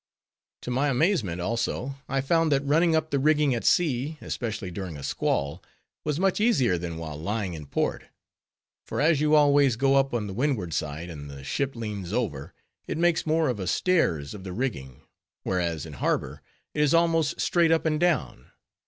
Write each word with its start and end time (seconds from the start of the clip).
To 0.63 0.71
my 0.71 0.89
amazement, 0.89 1.41
also, 1.41 1.93
I 2.09 2.21
found, 2.21 2.51
that 2.51 2.65
running 2.65 2.95
up 2.95 3.11
the 3.11 3.19
rigging 3.19 3.53
at 3.53 3.63
sea, 3.63 4.17
especially 4.19 4.71
during 4.71 4.97
a 4.97 5.03
squall, 5.03 5.61
was 6.03 6.19
much 6.19 6.41
easier 6.41 6.75
than 6.79 6.97
while 6.97 7.19
lying 7.21 7.53
in 7.53 7.67
port. 7.67 8.05
For 8.83 8.99
as 8.99 9.21
you 9.21 9.35
always 9.35 9.75
go 9.75 9.93
up 9.93 10.11
on 10.11 10.25
the 10.25 10.33
windward 10.33 10.73
side, 10.73 11.11
and 11.11 11.29
the 11.29 11.43
ship 11.43 11.75
leans 11.75 12.13
over, 12.13 12.51
it 12.87 12.97
makes 12.97 13.27
more 13.27 13.47
of 13.47 13.59
a 13.59 13.67
stairs 13.67 14.33
of 14.33 14.43
the 14.43 14.53
rigging; 14.53 15.01
whereas, 15.43 15.85
in 15.85 15.93
harbor, 15.93 16.41
it 16.73 16.81
is 16.81 16.95
almost 16.95 17.39
straight 17.39 17.71
up 17.71 17.85
and 17.85 17.99
down. 17.99 18.49